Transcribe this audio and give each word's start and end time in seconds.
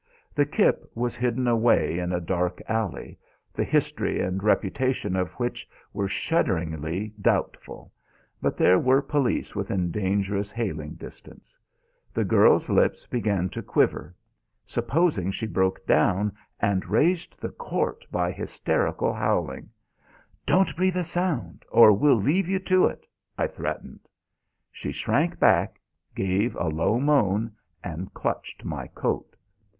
The 0.33 0.47
kip 0.47 0.89
was 0.95 1.15
hidden 1.15 1.47
away 1.47 1.99
in 1.99 2.11
a 2.11 2.19
dark 2.19 2.59
alley, 2.67 3.19
the 3.53 3.63
history 3.63 4.19
and 4.19 4.41
reputation 4.41 5.15
of 5.15 5.29
which 5.33 5.69
were 5.93 6.07
shudderingly 6.07 7.13
doubtful, 7.21 7.93
but 8.41 8.57
there 8.57 8.79
were 8.79 9.03
police 9.03 9.53
within 9.53 9.91
dangerous 9.91 10.49
hailing 10.49 10.95
distance. 10.95 11.55
The 12.15 12.23
girl's 12.23 12.67
lips 12.67 13.05
began 13.05 13.47
to 13.49 13.61
quiver. 13.61 14.15
Supposing 14.65 15.29
she 15.29 15.45
broke 15.45 15.85
down 15.85 16.31
and 16.59 16.89
raised 16.89 17.39
the 17.39 17.49
court 17.49 18.03
by 18.11 18.31
hysterical 18.31 19.13
howling! 19.13 19.69
"Don't 20.47 20.75
breathe 20.75 20.97
a 20.97 21.03
sound, 21.03 21.63
or 21.69 21.91
we'll 21.93 22.19
leave 22.19 22.49
you 22.49 22.57
to 22.57 22.87
it," 22.87 23.05
I 23.37 23.45
threatened. 23.45 24.09
She 24.71 24.91
shrank 24.91 25.37
back, 25.37 25.79
gave 26.15 26.55
a 26.55 26.69
low 26.69 26.99
moan, 26.99 27.51
and 27.83 28.11
clutched 28.15 28.65
my 28.65 28.87
coat. 28.87 29.35